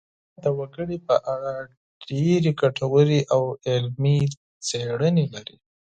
[0.03, 1.55] افغانستان د وګړي په اړه
[2.09, 4.19] ډېرې ګټورې او علمي
[4.67, 5.55] څېړنې لري.